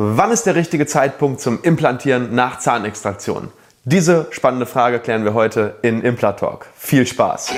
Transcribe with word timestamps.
Wann 0.00 0.30
ist 0.30 0.44
der 0.46 0.54
richtige 0.54 0.86
Zeitpunkt 0.86 1.40
zum 1.40 1.60
Implantieren 1.64 2.32
nach 2.32 2.60
Zahnextraktion? 2.60 3.48
Diese 3.82 4.28
spannende 4.30 4.64
Frage 4.64 5.00
klären 5.00 5.24
wir 5.24 5.34
heute 5.34 5.74
in 5.82 6.02
Implantalk. 6.02 6.66
Viel 6.76 7.04
Spaß! 7.04 7.52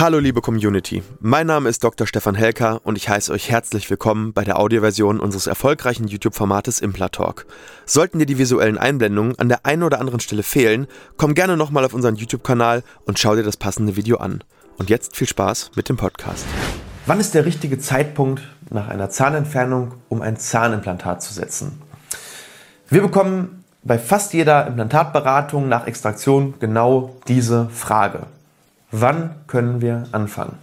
Hallo 0.00 0.18
liebe 0.18 0.40
Community, 0.40 1.02
mein 1.20 1.46
Name 1.46 1.68
ist 1.68 1.84
Dr. 1.84 2.06
Stefan 2.06 2.34
Helker 2.34 2.80
und 2.84 2.96
ich 2.96 3.10
heiße 3.10 3.30
euch 3.30 3.50
herzlich 3.50 3.90
willkommen 3.90 4.32
bei 4.32 4.44
der 4.44 4.58
Audioversion 4.58 5.20
unseres 5.20 5.46
erfolgreichen 5.46 6.08
YouTube-Formates 6.08 6.80
Implatalk. 6.80 7.44
Sollten 7.84 8.18
dir 8.18 8.24
die 8.24 8.38
visuellen 8.38 8.78
Einblendungen 8.78 9.38
an 9.38 9.50
der 9.50 9.66
einen 9.66 9.82
oder 9.82 10.00
anderen 10.00 10.20
Stelle 10.20 10.42
fehlen, 10.42 10.86
komm 11.18 11.34
gerne 11.34 11.58
nochmal 11.58 11.84
auf 11.84 11.92
unseren 11.92 12.16
YouTube-Kanal 12.16 12.82
und 13.04 13.18
schau 13.18 13.36
dir 13.36 13.42
das 13.42 13.58
passende 13.58 13.94
Video 13.94 14.16
an. 14.16 14.42
Und 14.78 14.88
jetzt 14.88 15.18
viel 15.18 15.28
Spaß 15.28 15.72
mit 15.76 15.90
dem 15.90 15.98
Podcast. 15.98 16.46
Wann 17.04 17.20
ist 17.20 17.34
der 17.34 17.44
richtige 17.44 17.78
Zeitpunkt 17.78 18.40
nach 18.70 18.88
einer 18.88 19.10
Zahnentfernung, 19.10 19.92
um 20.08 20.22
ein 20.22 20.38
Zahnimplantat 20.38 21.22
zu 21.22 21.34
setzen? 21.34 21.82
Wir 22.88 23.02
bekommen 23.02 23.66
bei 23.82 23.98
fast 23.98 24.32
jeder 24.32 24.66
Implantatberatung 24.66 25.68
nach 25.68 25.86
Extraktion 25.86 26.54
genau 26.58 27.16
diese 27.28 27.68
Frage. 27.68 28.28
Wann 28.92 29.36
können 29.46 29.80
wir 29.80 30.04
anfangen? 30.12 30.58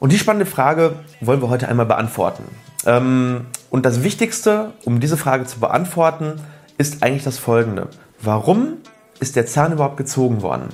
Und 0.00 0.12
die 0.12 0.18
spannende 0.18 0.46
Frage 0.46 0.94
wollen 1.20 1.40
wir 1.40 1.48
heute 1.48 1.68
einmal 1.68 1.86
beantworten. 1.86 2.44
Ähm, 2.84 3.46
und 3.70 3.86
das 3.86 4.02
Wichtigste, 4.02 4.72
um 4.84 5.00
diese 5.00 5.16
Frage 5.16 5.44
zu 5.44 5.60
beantworten, 5.60 6.40
ist 6.78 7.02
eigentlich 7.02 7.24
das 7.24 7.38
folgende. 7.38 7.88
Warum 8.20 8.78
ist 9.20 9.36
der 9.36 9.46
Zahn 9.46 9.72
überhaupt 9.72 9.96
gezogen 9.96 10.42
worden? 10.42 10.68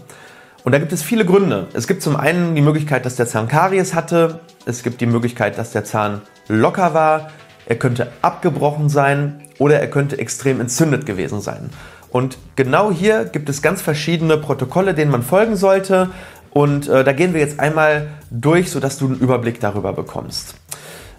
Und 0.64 0.72
da 0.72 0.78
gibt 0.78 0.92
es 0.92 1.02
viele 1.02 1.24
Gründe. 1.24 1.68
Es 1.72 1.86
gibt 1.86 2.02
zum 2.02 2.16
einen 2.16 2.54
die 2.54 2.62
Möglichkeit, 2.62 3.04
dass 3.04 3.16
der 3.16 3.26
Zahn 3.26 3.48
Karies 3.48 3.94
hatte. 3.94 4.40
Es 4.64 4.82
gibt 4.82 5.00
die 5.00 5.06
Möglichkeit, 5.06 5.58
dass 5.58 5.72
der 5.72 5.84
Zahn 5.84 6.22
locker 6.48 6.94
war. 6.94 7.30
Er 7.66 7.76
könnte 7.76 8.12
abgebrochen 8.22 8.88
sein 8.88 9.48
oder 9.58 9.80
er 9.80 9.88
könnte 9.90 10.18
extrem 10.18 10.60
entzündet 10.60 11.04
gewesen 11.04 11.40
sein. 11.40 11.70
Und 12.12 12.36
genau 12.56 12.92
hier 12.92 13.24
gibt 13.24 13.48
es 13.48 13.62
ganz 13.62 13.80
verschiedene 13.80 14.36
Protokolle, 14.36 14.92
denen 14.92 15.10
man 15.10 15.22
folgen 15.22 15.56
sollte. 15.56 16.10
Und 16.50 16.86
äh, 16.86 17.04
da 17.04 17.12
gehen 17.14 17.32
wir 17.32 17.40
jetzt 17.40 17.58
einmal 17.58 18.08
durch, 18.30 18.70
sodass 18.70 18.98
du 18.98 19.06
einen 19.06 19.18
Überblick 19.18 19.60
darüber 19.60 19.94
bekommst. 19.94 20.54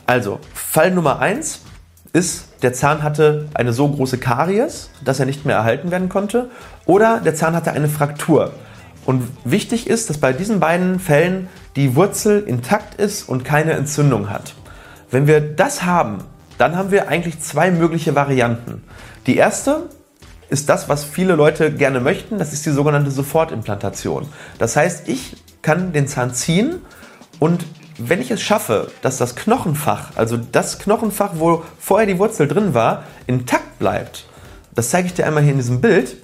Also, 0.05 0.39
Fall 0.53 0.91
Nummer 0.91 1.19
1 1.19 1.61
ist, 2.13 2.45
der 2.61 2.73
Zahn 2.73 3.01
hatte 3.01 3.47
eine 3.55 3.73
so 3.73 3.87
große 3.89 4.19
Karies, 4.19 4.91
dass 5.03 5.19
er 5.19 5.25
nicht 5.25 5.45
mehr 5.45 5.55
erhalten 5.55 5.89
werden 5.89 6.09
konnte. 6.09 6.51
Oder 6.85 7.19
der 7.19 7.33
Zahn 7.33 7.55
hatte 7.55 7.71
eine 7.71 7.89
Fraktur. 7.89 8.51
Und 9.03 9.23
wichtig 9.43 9.87
ist, 9.87 10.11
dass 10.11 10.19
bei 10.19 10.31
diesen 10.31 10.59
beiden 10.59 10.99
Fällen 10.99 11.49
die 11.75 11.95
Wurzel 11.95 12.43
intakt 12.43 13.01
ist 13.01 13.27
und 13.27 13.43
keine 13.43 13.73
Entzündung 13.73 14.29
hat. 14.29 14.53
Wenn 15.09 15.25
wir 15.25 15.41
das 15.41 15.85
haben, 15.85 16.19
dann 16.59 16.77
haben 16.77 16.91
wir 16.91 17.07
eigentlich 17.07 17.39
zwei 17.39 17.71
mögliche 17.71 18.13
Varianten. 18.13 18.83
Die 19.25 19.37
erste 19.37 19.89
ist 20.49 20.69
das, 20.69 20.89
was 20.89 21.03
viele 21.03 21.35
Leute 21.35 21.71
gerne 21.71 21.99
möchten. 21.99 22.37
Das 22.37 22.53
ist 22.53 22.65
die 22.65 22.71
sogenannte 22.71 23.11
Sofortimplantation. 23.11 24.27
Das 24.59 24.75
heißt, 24.75 25.07
ich 25.07 25.37
kann 25.61 25.93
den 25.93 26.07
Zahn 26.07 26.33
ziehen 26.33 26.81
und 27.39 27.65
wenn 27.97 28.21
ich 28.21 28.31
es 28.31 28.41
schaffe, 28.41 28.91
dass 29.01 29.17
das 29.17 29.35
Knochenfach, 29.35 30.15
also 30.15 30.37
das 30.37 30.79
Knochenfach, 30.79 31.33
wo 31.35 31.63
vorher 31.79 32.07
die 32.07 32.17
Wurzel 32.17 32.47
drin 32.47 32.73
war, 32.73 33.03
intakt 33.27 33.79
bleibt, 33.79 34.25
das 34.73 34.89
zeige 34.89 35.07
ich 35.07 35.13
dir 35.13 35.27
einmal 35.27 35.43
hier 35.43 35.51
in 35.51 35.59
diesem 35.59 35.81
Bild, 35.81 36.17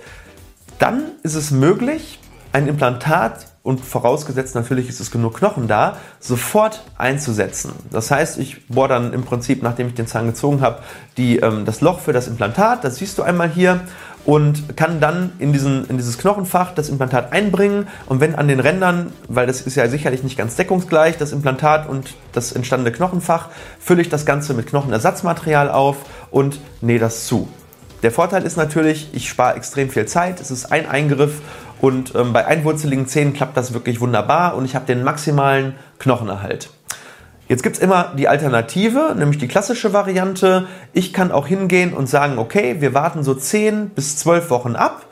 dann 0.80 1.04
ist 1.24 1.36
es 1.36 1.52
möglich, 1.52 2.20
ein 2.52 2.68
Implantat 2.68 3.46
und 3.62 3.84
vorausgesetzt 3.84 4.56
natürlich 4.56 4.90
ist 4.90 5.00
es 5.00 5.12
genug 5.12 5.38
Knochen 5.38 5.68
da, 5.68 5.98
sofort 6.20 6.84
einzusetzen. 6.98 7.74
Das 7.92 8.10
heißt, 8.10 8.38
ich 8.40 8.68
bohre 8.68 8.88
dann 8.88 9.14
im 9.14 9.24
Prinzip, 9.24 9.62
nachdem 9.64 9.88
ich 9.88 9.96
den 9.96 10.08
Zahn 10.08 10.28
gezogen 10.28 10.62
habe, 10.62 10.80
ähm, 11.18 11.66
das 11.66 11.82
Loch 11.82 12.00
für 12.00 12.14
das 12.14 12.28
Implantat, 12.28 12.84
das 12.84 12.98
siehst 12.98 13.18
du 13.18 13.24
einmal 13.24 13.50
hier 13.50 13.82
und 14.26 14.78
kann 14.78 15.00
dann 15.00 15.34
in, 15.40 15.54
diesen, 15.54 15.88
in 15.90 15.98
dieses 15.98 16.18
Knochenfach 16.18 16.74
das 16.74 16.90
Implantat 16.90 17.34
einbringen 17.34 17.88
und 18.06 18.20
wenn 18.22 18.36
an 18.36 18.48
den 18.48 18.60
Rändern, 18.60 19.12
weil 19.28 19.48
das 19.48 19.62
ist 19.62 19.76
ja 19.76 19.88
sicherlich 19.88 20.24
nicht 20.24 20.38
ganz 20.38 20.56
deckungsgleich, 20.56 21.18
das 21.18 21.32
Implantat 21.32 21.90
und 21.90 22.16
das 22.32 22.52
entstandene 22.52 22.96
Knochenfach, 22.96 23.50
fülle 23.80 24.02
ich 24.02 24.10
das 24.10 24.26
Ganze 24.26 24.54
mit 24.54 24.68
Knochenersatzmaterial 24.68 25.70
auf 25.70 25.98
und 26.32 26.60
nähe 26.82 27.00
das 27.00 27.26
zu. 27.26 27.48
Der 28.02 28.12
Vorteil 28.12 28.44
ist 28.44 28.56
natürlich, 28.56 29.10
ich 29.14 29.28
spare 29.28 29.56
extrem 29.56 29.90
viel 29.90 30.06
Zeit, 30.06 30.40
es 30.40 30.52
ist 30.52 30.72
ein 30.72 30.88
Eingriff 30.88 31.42
und 31.82 32.16
ähm, 32.16 32.32
bei 32.32 32.46
einwurzeligen 32.46 33.08
Zähnen 33.08 33.34
klappt 33.34 33.58
das 33.58 33.74
wirklich 33.74 34.00
wunderbar 34.00 34.56
und 34.56 34.64
ich 34.64 34.76
habe 34.76 34.86
den 34.86 35.04
maximalen 35.04 35.76
Knochenerhalt. 36.00 36.70
Jetzt 37.50 37.64
gibt 37.64 37.76
es 37.76 37.82
immer 37.82 38.14
die 38.16 38.28
Alternative, 38.28 39.16
nämlich 39.18 39.40
die 39.40 39.48
klassische 39.48 39.92
Variante. 39.92 40.68
Ich 40.94 41.14
kann 41.14 41.32
auch 41.32 41.48
hingehen 41.48 41.94
und 41.94 42.08
sagen, 42.08 42.38
okay, 42.38 42.78
wir 42.80 42.94
warten 42.94 43.24
so 43.24 43.34
10 43.34 43.90
bis 43.90 44.18
12 44.18 44.50
Wochen 44.50 44.76
ab 44.76 45.06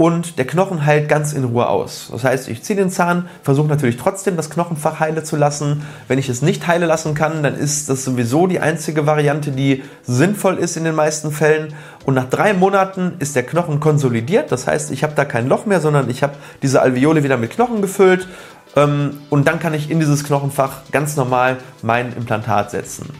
und 0.00 0.38
der 0.38 0.46
Knochen 0.46 0.86
heilt 0.86 1.10
ganz 1.10 1.34
in 1.34 1.44
Ruhe 1.44 1.68
aus. 1.68 2.08
Das 2.10 2.24
heißt, 2.24 2.48
ich 2.48 2.62
ziehe 2.62 2.74
den 2.74 2.88
Zahn, 2.88 3.28
versuche 3.42 3.68
natürlich 3.68 3.98
trotzdem 3.98 4.34
das 4.34 4.48
Knochenfach 4.48 4.98
heile 4.98 5.24
zu 5.24 5.36
lassen. 5.36 5.82
Wenn 6.08 6.18
ich 6.18 6.30
es 6.30 6.40
nicht 6.40 6.66
heile 6.66 6.86
lassen 6.86 7.12
kann, 7.12 7.42
dann 7.42 7.54
ist 7.54 7.90
das 7.90 8.02
sowieso 8.02 8.46
die 8.46 8.60
einzige 8.60 9.04
Variante, 9.04 9.50
die 9.50 9.84
sinnvoll 10.02 10.56
ist 10.56 10.78
in 10.78 10.84
den 10.84 10.94
meisten 10.94 11.32
Fällen. 11.32 11.74
Und 12.06 12.14
nach 12.14 12.30
drei 12.30 12.54
Monaten 12.54 13.16
ist 13.18 13.36
der 13.36 13.42
Knochen 13.42 13.78
konsolidiert. 13.78 14.50
Das 14.50 14.66
heißt, 14.66 14.90
ich 14.90 15.02
habe 15.02 15.12
da 15.14 15.26
kein 15.26 15.48
Loch 15.48 15.66
mehr, 15.66 15.82
sondern 15.82 16.08
ich 16.08 16.22
habe 16.22 16.32
diese 16.62 16.80
Alveole 16.80 17.22
wieder 17.22 17.36
mit 17.36 17.50
Knochen 17.50 17.82
gefüllt 17.82 18.26
ähm, 18.76 19.18
und 19.28 19.48
dann 19.48 19.60
kann 19.60 19.74
ich 19.74 19.90
in 19.90 20.00
dieses 20.00 20.24
Knochenfach 20.24 20.90
ganz 20.92 21.16
normal 21.16 21.58
mein 21.82 22.16
Implantat 22.16 22.70
setzen. 22.70 23.10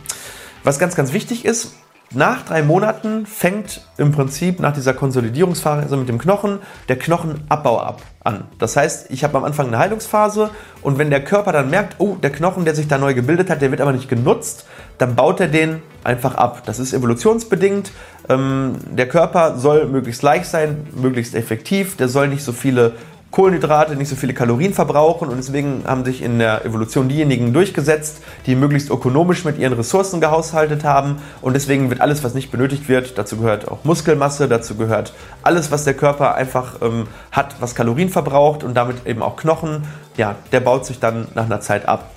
Was 0.65 0.79
ganz, 0.79 0.97
ganz 0.97 1.12
wichtig 1.12 1.45
ist, 1.45 1.75
nach 2.12 2.44
drei 2.44 2.62
Monaten 2.62 3.25
fängt 3.25 3.82
im 3.97 4.10
Prinzip 4.10 4.59
nach 4.59 4.72
dieser 4.72 4.94
Konsolidierungsphase 4.94 5.97
mit 5.97 6.09
dem 6.09 6.19
Knochen 6.19 6.59
der 6.88 6.98
Knochenabbau 6.98 7.78
ab 7.81 8.03
an. 8.25 8.48
Das 8.59 8.76
heißt, 8.76 9.10
ich 9.10 9.22
habe 9.22 9.38
am 9.38 9.44
Anfang 9.44 9.69
eine 9.69 9.78
Heilungsphase 9.78 10.50
und 10.82 10.99
wenn 10.99 11.10
der 11.10 11.22
Körper 11.22 11.53
dann 11.53 11.70
merkt, 11.70 11.97
oh, 11.99 12.16
der 12.16 12.31
Knochen, 12.31 12.65
der 12.65 12.75
sich 12.75 12.88
da 12.88 12.99
neu 12.99 13.15
gebildet 13.15 13.49
hat, 13.49 13.62
der 13.62 13.70
wird 13.70 13.81
aber 13.81 13.93
nicht 13.93 14.09
genutzt, 14.09 14.66
dann 14.99 15.15
baut 15.15 15.38
er 15.38 15.47
den 15.47 15.82
einfach 16.03 16.34
ab. 16.34 16.62
Das 16.66 16.81
ist 16.81 16.93
evolutionsbedingt. 16.93 17.93
Ähm, 18.28 18.76
der 18.91 19.09
Körper 19.09 19.56
soll 19.56 19.87
möglichst 19.87 20.22
leicht 20.22 20.47
sein, 20.47 20.88
möglichst 20.93 21.37
effektiv, 21.37 21.97
der 21.97 22.09
soll 22.09 22.26
nicht 22.26 22.43
so 22.43 22.53
viele 22.53 22.94
Kohlenhydrate 23.31 23.95
nicht 23.95 24.09
so 24.09 24.17
viele 24.17 24.35
Kalorien 24.35 24.75
verbrauchen 24.75 25.29
und 25.29 25.37
deswegen 25.37 25.85
haben 25.87 26.05
sich 26.05 26.23
in 26.23 26.39
der 26.39 26.65
Evolution 26.65 27.09
diejenigen 27.09 27.53
durchgesetzt, 27.53 28.19
die 28.47 28.57
möglichst 28.57 28.91
ökonomisch 28.91 29.45
mit 29.45 29.59
ihren 29.59 29.73
Ressourcen 29.75 30.21
gehaushaltet 30.21 30.83
haben 30.83 31.17
und 31.41 31.53
deswegen 31.53 31.91
wird 31.91 32.01
alles, 32.01 32.25
was 32.25 32.35
nicht 32.35 32.51
benötigt 32.51 32.89
wird, 32.89 33.19
dazu 33.19 33.37
gehört 33.37 33.69
auch 33.69 33.85
Muskelmasse, 33.85 34.49
dazu 34.49 34.75
gehört 34.75 35.13
alles, 35.43 35.71
was 35.71 35.85
der 35.85 35.95
Körper 35.95 36.35
einfach 36.35 36.83
ähm, 36.83 37.07
hat, 37.31 37.57
was 37.61 37.77
Kalorien 37.77 38.09
verbraucht 38.09 38.65
und 38.65 38.75
damit 38.75 39.07
eben 39.07 39.23
auch 39.23 39.37
Knochen, 39.37 39.85
ja, 40.17 40.35
der 40.51 40.61
baut 40.61 40.85
sich 40.85 40.99
dann 40.99 41.29
nach 41.35 41.47
einer 41.47 41.61
Zeit 41.61 41.87
ab. 41.87 42.11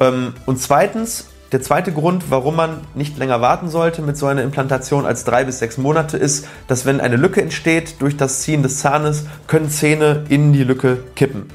Ähm, 0.00 0.34
und 0.46 0.58
zweitens 0.58 1.28
der 1.52 1.60
zweite 1.60 1.92
Grund, 1.92 2.30
warum 2.30 2.56
man 2.56 2.80
nicht 2.94 3.18
länger 3.18 3.42
warten 3.42 3.68
sollte 3.68 4.00
mit 4.00 4.16
so 4.16 4.26
einer 4.26 4.42
Implantation 4.42 5.04
als 5.04 5.24
drei 5.24 5.44
bis 5.44 5.58
sechs 5.58 5.76
Monate, 5.76 6.16
ist, 6.16 6.48
dass 6.66 6.86
wenn 6.86 7.00
eine 7.00 7.16
Lücke 7.16 7.42
entsteht 7.42 8.00
durch 8.00 8.16
das 8.16 8.40
Ziehen 8.40 8.62
des 8.62 8.78
Zahnes, 8.78 9.26
können 9.46 9.68
Zähne 9.68 10.24
in 10.30 10.54
die 10.54 10.64
Lücke 10.64 11.04
kippen. 11.14 11.50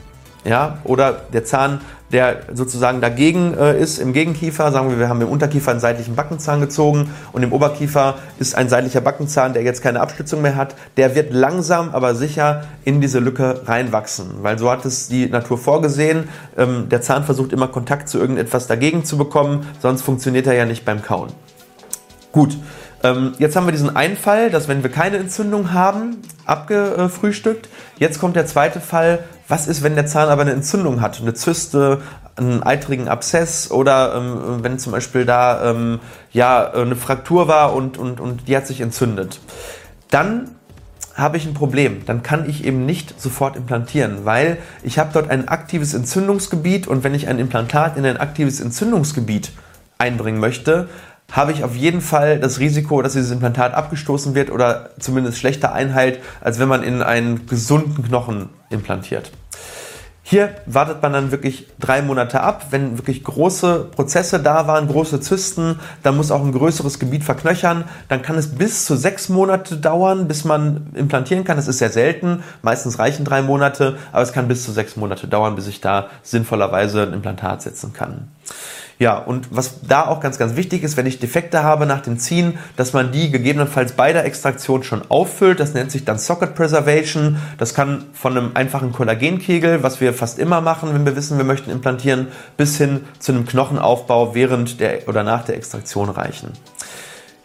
Ja, 0.45 0.77
oder 0.83 1.23
der 1.33 1.43
Zahn 1.43 1.81
der 2.11 2.37
sozusagen 2.53 3.01
dagegen 3.01 3.53
äh, 3.53 3.79
ist 3.79 3.99
im 3.99 4.13
Gegenkiefer. 4.13 4.71
Sagen 4.71 4.89
wir, 4.89 4.99
wir 4.99 5.09
haben 5.09 5.21
im 5.21 5.27
Unterkiefer 5.27 5.71
einen 5.71 5.79
seitlichen 5.79 6.15
Backenzahn 6.15 6.61
gezogen 6.61 7.09
und 7.33 7.43
im 7.43 7.51
Oberkiefer 7.51 8.15
ist 8.39 8.55
ein 8.55 8.69
seitlicher 8.69 9.01
Backenzahn, 9.01 9.53
der 9.53 9.63
jetzt 9.63 9.81
keine 9.81 9.99
Abstützung 9.99 10.41
mehr 10.41 10.55
hat. 10.55 10.75
Der 10.95 11.15
wird 11.15 11.33
langsam, 11.33 11.89
aber 11.91 12.15
sicher 12.15 12.63
in 12.85 13.01
diese 13.01 13.19
Lücke 13.19 13.61
reinwachsen, 13.65 14.27
weil 14.41 14.57
so 14.57 14.71
hat 14.71 14.85
es 14.85 15.09
die 15.09 15.27
Natur 15.27 15.57
vorgesehen. 15.57 16.29
Ähm, 16.57 16.87
der 16.89 17.01
Zahn 17.01 17.23
versucht 17.23 17.51
immer 17.51 17.67
Kontakt 17.67 18.07
zu 18.09 18.19
irgendetwas 18.19 18.67
dagegen 18.67 19.03
zu 19.03 19.17
bekommen, 19.17 19.65
sonst 19.81 20.01
funktioniert 20.01 20.47
er 20.47 20.53
ja 20.53 20.65
nicht 20.65 20.85
beim 20.85 21.01
Kauen. 21.01 21.31
Gut, 22.31 22.57
ähm, 23.11 23.33
jetzt 23.39 23.55
haben 23.55 23.65
wir 23.65 23.71
diesen 23.71 23.95
einen 23.95 24.17
Fall, 24.17 24.49
dass 24.49 24.67
wenn 24.67 24.83
wir 24.83 24.91
keine 24.91 25.17
Entzündung 25.17 25.73
haben, 25.73 26.17
abgefrühstückt. 26.45 27.69
Jetzt 27.97 28.19
kommt 28.19 28.35
der 28.35 28.45
zweite 28.45 28.79
Fall, 28.79 29.19
was 29.47 29.67
ist, 29.67 29.83
wenn 29.83 29.95
der 29.95 30.05
Zahn 30.05 30.29
aber 30.29 30.41
eine 30.41 30.51
Entzündung 30.51 31.01
hat, 31.01 31.19
eine 31.21 31.33
Zyste, 31.33 32.01
einen 32.35 32.63
eitrigen 32.63 33.07
Abszess 33.07 33.71
oder 33.71 34.15
ähm, 34.15 34.63
wenn 34.63 34.79
zum 34.79 34.91
Beispiel 34.91 35.25
da 35.25 35.71
ähm, 35.71 35.99
ja, 36.31 36.71
eine 36.71 36.95
Fraktur 36.95 37.47
war 37.47 37.73
und, 37.73 37.97
und, 37.97 38.19
und 38.19 38.47
die 38.47 38.55
hat 38.55 38.67
sich 38.67 38.81
entzündet. 38.81 39.39
Dann 40.11 40.51
habe 41.15 41.37
ich 41.37 41.47
ein 41.47 41.55
Problem. 41.55 42.05
Dann 42.05 42.21
kann 42.21 42.47
ich 42.47 42.63
eben 42.63 42.85
nicht 42.85 43.19
sofort 43.19 43.55
implantieren, 43.55 44.23
weil 44.23 44.59
ich 44.83 44.99
habe 44.99 45.09
dort 45.13 45.31
ein 45.31 45.47
aktives 45.47 45.95
Entzündungsgebiet 45.95 46.87
und 46.87 47.03
wenn 47.03 47.15
ich 47.15 47.27
ein 47.27 47.39
Implantat 47.39 47.97
in 47.97 48.05
ein 48.05 48.17
aktives 48.17 48.61
Entzündungsgebiet 48.61 49.51
einbringen 49.97 50.39
möchte, 50.39 50.89
habe 51.31 51.51
ich 51.51 51.63
auf 51.63 51.75
jeden 51.75 52.01
Fall 52.01 52.39
das 52.39 52.59
Risiko, 52.59 53.01
dass 53.01 53.13
dieses 53.13 53.31
Implantat 53.31 53.73
abgestoßen 53.73 54.33
wird 54.33 54.49
oder 54.49 54.91
zumindest 54.99 55.37
schlechter 55.37 55.73
einheilt, 55.73 56.19
als 56.41 56.59
wenn 56.59 56.67
man 56.67 56.83
in 56.83 57.01
einen 57.01 57.47
gesunden 57.47 58.03
Knochen 58.03 58.49
implantiert. 58.69 59.31
Hier 60.29 60.55
wartet 60.65 61.01
man 61.01 61.13
dann 61.13 61.31
wirklich 61.31 61.67
drei 61.79 62.01
Monate 62.01 62.41
ab. 62.41 62.67
Wenn 62.71 62.97
wirklich 62.97 63.23
große 63.23 63.87
Prozesse 63.95 64.41
da 64.41 64.67
waren, 64.67 64.89
große 64.89 65.21
Zysten, 65.21 65.79
dann 66.03 66.17
muss 66.17 66.31
auch 66.31 66.43
ein 66.43 66.51
größeres 66.51 66.99
Gebiet 66.99 67.23
verknöchern. 67.23 67.85
Dann 68.09 68.23
kann 68.23 68.37
es 68.37 68.53
bis 68.53 68.83
zu 68.83 68.97
sechs 68.97 69.29
Monate 69.29 69.77
dauern, 69.77 70.27
bis 70.27 70.43
man 70.43 70.87
implantieren 70.95 71.45
kann. 71.45 71.55
Das 71.55 71.69
ist 71.69 71.77
sehr 71.77 71.91
selten. 71.91 72.43
Meistens 72.61 72.99
reichen 72.99 73.23
drei 73.23 73.41
Monate, 73.41 73.97
aber 74.11 74.21
es 74.21 74.33
kann 74.33 74.49
bis 74.49 74.65
zu 74.65 74.73
sechs 74.73 74.97
Monate 74.97 75.29
dauern, 75.29 75.55
bis 75.55 75.67
ich 75.67 75.79
da 75.79 76.07
sinnvollerweise 76.23 77.03
ein 77.03 77.13
Implantat 77.13 77.61
setzen 77.61 77.93
kann. 77.93 78.27
Ja, 78.99 79.19
und 79.19 79.55
was 79.55 79.81
da 79.81 80.07
auch 80.07 80.19
ganz, 80.19 80.39
ganz 80.39 80.55
wichtig 80.55 80.81
ist, 80.81 80.97
wenn 80.97 81.05
ich 81.05 81.19
Defekte 81.19 81.63
habe 81.63 81.85
nach 81.85 82.01
dem 82.01 82.17
Ziehen, 82.17 82.57
dass 82.77 82.93
man 82.93 83.11
die 83.11 83.29
gegebenenfalls 83.29 83.91
bei 83.91 84.11
der 84.11 84.25
Extraktion 84.25 84.83
schon 84.83 85.03
auffüllt. 85.09 85.59
Das 85.59 85.75
nennt 85.75 85.91
sich 85.91 86.03
dann 86.03 86.17
Socket 86.17 86.55
Preservation. 86.55 87.37
Das 87.59 87.75
kann 87.75 88.05
von 88.13 88.35
einem 88.35 88.51
einfachen 88.55 88.91
Kollagenkegel, 88.93 89.83
was 89.83 90.01
wir 90.01 90.13
fast 90.13 90.39
immer 90.39 90.61
machen, 90.61 90.95
wenn 90.95 91.05
wir 91.05 91.15
wissen, 91.15 91.37
wir 91.37 91.45
möchten 91.45 91.69
implantieren, 91.69 92.27
bis 92.57 92.77
hin 92.77 93.01
zu 93.19 93.33
einem 93.33 93.45
Knochenaufbau 93.45 94.33
während 94.33 94.79
der 94.79 95.07
oder 95.07 95.23
nach 95.23 95.45
der 95.45 95.57
Extraktion 95.57 96.09
reichen. 96.09 96.53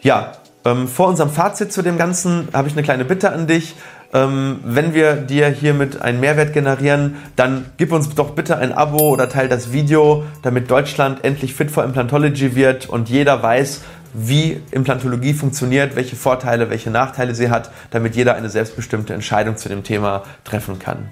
Ja, 0.01 0.33
ähm, 0.65 0.89
vor 0.89 1.09
unserem 1.09 1.31
Fazit 1.31 1.73
zu 1.73 1.83
dem 1.83 1.99
Ganzen 1.99 2.49
habe 2.53 2.69
ich 2.69 2.75
eine 2.75 2.83
kleine 2.83 3.05
Bitte 3.05 3.31
an 3.31 3.47
dich. 3.47 3.75
Ähm, 4.15 4.61
wenn 4.65 4.93
wir 4.93 5.15
dir 5.17 5.49
hiermit 5.49 6.03
einen 6.03 6.21
Mehrwert 6.21 6.53
generieren, 6.53 7.17
dann 7.35 7.67
gib 7.79 7.93
uns 7.93 8.15
doch 8.15 8.31
bitte 8.31 8.59
ein 8.59 8.73
Abo 8.73 9.09
oder 9.09 9.29
teil 9.29 9.49
das 9.49 9.73
Video, 9.73 10.25
damit 10.43 10.71
Deutschland 10.71 11.25
endlich 11.25 11.55
fit 11.55 11.71
for 11.71 11.83
Implantology 11.83 12.55
wird 12.55 12.89
und 12.89 13.09
jeder 13.09 13.43
weiß, 13.43 13.83
wie 14.15 14.61
Implantologie 14.71 15.33
funktioniert, 15.33 15.97
welche 15.97 16.17
Vorteile, 16.17 16.69
welche 16.69 16.91
Nachteile 16.91 17.35
sie 17.35 17.49
hat, 17.49 17.71
damit 17.91 18.15
jeder 18.15 18.35
eine 18.35 18.51
selbstbestimmte 18.51 19.15
Entscheidung 19.15 19.57
zu 19.57 19.71
dem 19.71 19.83
Thema 19.83 20.25
treffen 20.45 20.79
kann. 20.79 21.09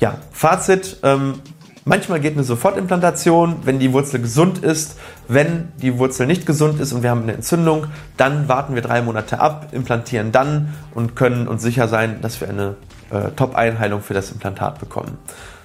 Ja, 0.00 0.18
Fazit. 0.32 0.98
Ähm, 1.02 1.40
Manchmal 1.86 2.20
geht 2.20 2.32
eine 2.32 2.44
Sofortimplantation, 2.44 3.56
wenn 3.64 3.78
die 3.78 3.92
Wurzel 3.92 4.20
gesund 4.20 4.58
ist. 4.58 4.96
Wenn 5.28 5.68
die 5.82 5.98
Wurzel 5.98 6.26
nicht 6.26 6.46
gesund 6.46 6.80
ist 6.80 6.92
und 6.92 7.02
wir 7.02 7.10
haben 7.10 7.22
eine 7.22 7.34
Entzündung, 7.34 7.86
dann 8.16 8.48
warten 8.48 8.74
wir 8.74 8.82
drei 8.82 9.02
Monate 9.02 9.38
ab, 9.38 9.68
implantieren 9.72 10.32
dann 10.32 10.72
und 10.94 11.14
können 11.14 11.46
uns 11.46 11.62
sicher 11.62 11.88
sein, 11.88 12.20
dass 12.22 12.40
wir 12.40 12.48
eine 12.48 12.76
äh, 13.10 13.30
Top-Einheilung 13.36 14.00
für 14.00 14.14
das 14.14 14.32
Implantat 14.32 14.80
bekommen. 14.80 15.18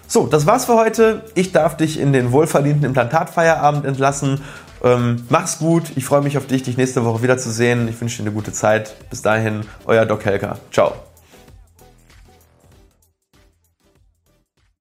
So, 0.08 0.28
das 0.28 0.46
war's 0.46 0.66
für 0.66 0.76
heute. 0.76 1.24
Ich 1.36 1.52
darf 1.52 1.78
dich 1.78 2.00
in 2.00 2.12
den 2.12 2.32
wohlverdienten 2.32 2.84
Implantatfeierabend 2.84 3.86
entlassen. 3.86 4.42
Ähm, 4.84 5.24
mach's 5.30 5.60
gut. 5.60 5.84
Ich 5.96 6.06
freue 6.06 6.22
mich 6.22 6.38
auf 6.38 6.48
dich, 6.48 6.64
dich 6.64 6.78
nächste 6.78 7.06
Woche 7.06 7.22
wiederzusehen. 7.22 7.88
Ich 7.88 8.02
wünsche 8.02 8.18
dir 8.18 8.24
eine 8.24 8.36
gute 8.36 8.52
Zeit. 8.52 8.96
Bis 9.10 9.22
dahin, 9.22 9.62
euer 9.86 10.06
Doc 10.06 10.26
Helker. 10.26 10.58
Ciao. 10.72 11.09